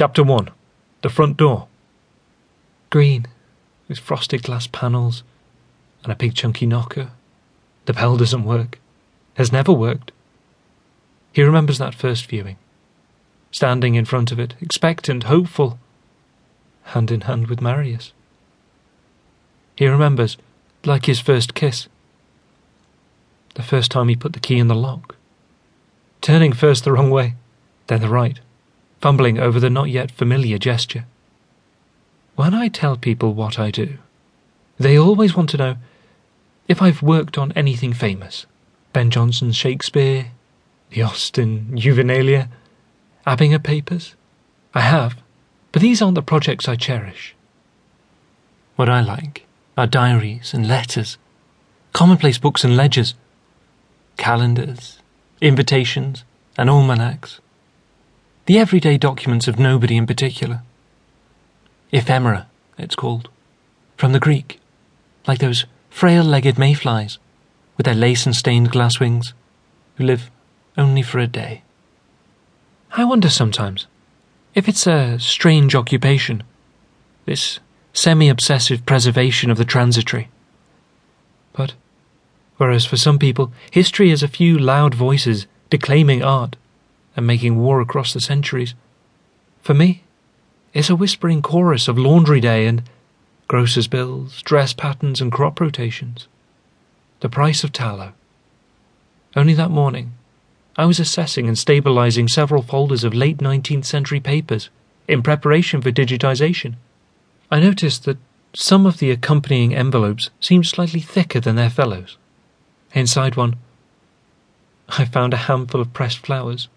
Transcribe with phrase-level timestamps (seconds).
[0.00, 0.48] Chapter 1
[1.02, 1.68] The Front Door.
[2.88, 3.26] Green,
[3.86, 5.22] with frosted glass panels
[6.02, 7.10] and a big chunky knocker.
[7.84, 8.78] The bell doesn't work,
[9.34, 10.10] has never worked.
[11.34, 12.56] He remembers that first viewing,
[13.50, 15.78] standing in front of it, expectant, hopeful,
[16.84, 18.14] hand in hand with Marius.
[19.76, 20.38] He remembers,
[20.82, 21.88] like his first kiss,
[23.54, 25.16] the first time he put the key in the lock,
[26.22, 27.34] turning first the wrong way,
[27.88, 28.40] then the right,
[29.00, 31.06] fumbling over the not yet familiar gesture.
[32.36, 33.98] When I tell people what I do,
[34.78, 35.76] they always want to know
[36.68, 38.46] if I've worked on anything famous
[38.92, 40.32] Ben Jonson's Shakespeare,
[40.90, 42.48] the Austen Juvenilia,
[43.26, 44.14] Abinger Papers.
[44.74, 45.16] I have,
[45.72, 47.34] but these aren't the projects I cherish.
[48.76, 51.18] What I like are diaries and letters,
[51.92, 53.14] commonplace books and ledgers,
[54.16, 54.98] calendars,
[55.40, 56.24] invitations,
[56.56, 57.40] and almanacs.
[58.50, 60.62] The everyday documents of nobody in particular.
[61.92, 63.28] Ephemera, it's called.
[63.96, 64.58] From the Greek.
[65.28, 67.18] Like those frail legged mayflies
[67.76, 69.34] with their lace and stained glass wings
[69.94, 70.32] who live
[70.76, 71.62] only for a day.
[72.90, 73.86] I wonder sometimes
[74.56, 76.42] if it's a strange occupation,
[77.26, 77.60] this
[77.92, 80.28] semi obsessive preservation of the transitory.
[81.52, 81.74] But
[82.56, 86.56] whereas for some people, history is a few loud voices declaiming art
[87.16, 88.74] and making war across the centuries,
[89.62, 90.02] for me,
[90.72, 92.82] it's a whispering chorus of laundry day and
[93.48, 96.28] grocer's bills, dress patterns, and crop rotations.
[97.20, 98.12] The price of tallow.
[99.36, 100.12] Only that morning,
[100.76, 104.70] I was assessing and stabilizing several folders of late 19th century papers
[105.08, 106.76] in preparation for digitization.
[107.50, 108.18] I noticed that
[108.54, 112.16] some of the accompanying envelopes seemed slightly thicker than their fellows.
[112.94, 113.56] Inside one,
[114.88, 116.68] I found a handful of pressed flowers.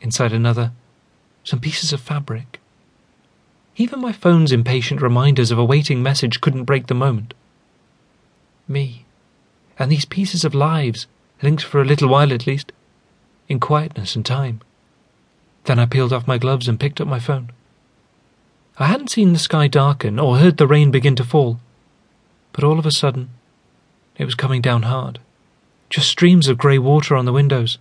[0.00, 0.72] Inside another,
[1.44, 2.60] some pieces of fabric.
[3.76, 7.34] Even my phone's impatient reminders of a waiting message couldn't break the moment.
[8.66, 9.04] Me,
[9.78, 11.06] and these pieces of lives,
[11.42, 12.72] linked for a little while at least,
[13.48, 14.60] in quietness and time.
[15.64, 17.50] Then I peeled off my gloves and picked up my phone.
[18.78, 21.60] I hadn't seen the sky darken or heard the rain begin to fall,
[22.52, 23.30] but all of a sudden,
[24.16, 25.18] it was coming down hard.
[25.90, 27.78] Just streams of grey water on the windows,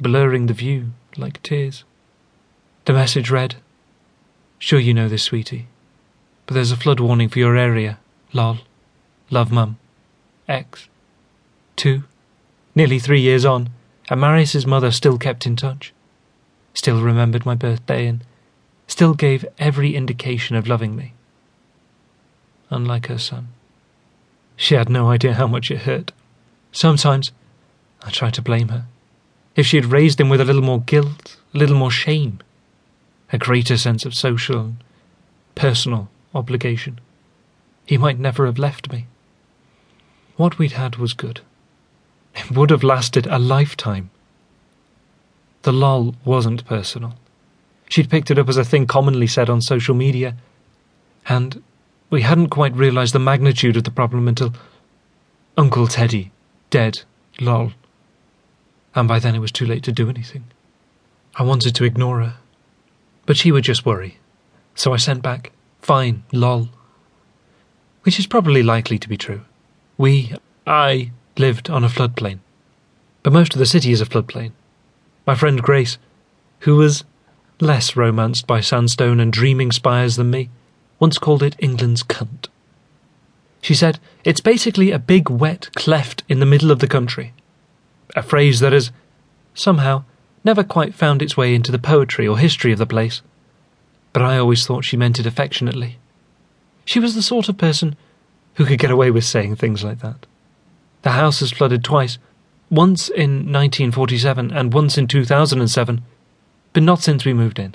[0.00, 1.84] blurring the view like tears.
[2.84, 3.56] The message read,
[4.58, 5.66] Sure you know this, sweetie,
[6.46, 7.98] but there's a flood warning for your area.
[8.32, 8.58] Lol.
[9.30, 9.78] Love, Mum.
[10.48, 10.88] X.
[11.76, 12.04] 2.
[12.74, 13.70] Nearly three years on,
[14.08, 15.92] and Marius's mother still kept in touch.
[16.74, 18.22] Still remembered my birthday and
[18.86, 21.12] still gave every indication of loving me.
[22.70, 23.48] Unlike her son.
[24.56, 26.12] She had no idea how much it hurt.
[26.72, 27.32] Sometimes
[28.02, 28.86] I tried to blame her.
[29.56, 32.40] If she had raised him with a little more guilt, a little more shame,
[33.32, 34.76] a greater sense of social and
[35.54, 37.00] personal obligation,
[37.86, 39.06] he might never have left me.
[40.36, 41.40] What we'd had was good.
[42.34, 44.10] It would have lasted a lifetime.
[45.62, 47.14] The lol wasn't personal.
[47.88, 50.36] She'd picked it up as a thing commonly said on social media,
[51.26, 51.62] and
[52.10, 54.52] we hadn't quite realised the magnitude of the problem until
[55.56, 56.30] Uncle Teddy,
[56.68, 57.00] dead,
[57.40, 57.72] lol.
[58.96, 60.44] And by then it was too late to do anything.
[61.36, 62.36] I wanted to ignore her,
[63.26, 64.18] but she would just worry.
[64.74, 65.52] So I sent back,
[65.82, 66.70] fine, lol.
[68.02, 69.42] Which is probably likely to be true.
[69.98, 70.32] We,
[70.66, 72.38] I, lived on a floodplain.
[73.22, 74.52] But most of the city is a floodplain.
[75.26, 75.98] My friend Grace,
[76.60, 77.04] who was
[77.60, 80.48] less romanced by sandstone and dreaming spires than me,
[80.98, 82.48] once called it England's cunt.
[83.60, 87.34] She said, It's basically a big wet cleft in the middle of the country.
[88.14, 88.90] A phrase that has,
[89.54, 90.04] somehow,
[90.44, 93.22] never quite found its way into the poetry or history of the place.
[94.12, 95.98] But I always thought she meant it affectionately.
[96.84, 97.96] She was the sort of person
[98.54, 100.26] who could get away with saying things like that.
[101.02, 102.18] The house has flooded twice,
[102.70, 106.02] once in 1947 and once in 2007,
[106.72, 107.74] but not since we moved in.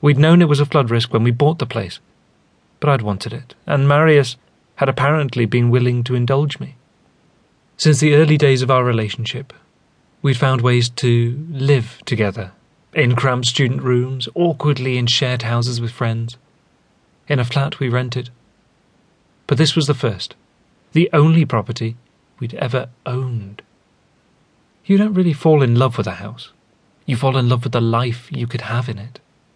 [0.00, 2.00] We'd known it was a flood risk when we bought the place,
[2.80, 4.36] but I'd wanted it, and Marius
[4.76, 6.76] had apparently been willing to indulge me.
[7.80, 9.54] Since the early days of our relationship,
[10.20, 12.52] we'd found ways to live together
[12.92, 16.36] in cramped student rooms, awkwardly in shared houses with friends,
[17.26, 18.28] in a flat we rented.
[19.46, 20.34] But this was the first,
[20.92, 21.96] the only property
[22.38, 23.62] we'd ever owned.
[24.84, 26.52] You don't really fall in love with a house.
[27.06, 29.20] You fall in love with the life you could have in it.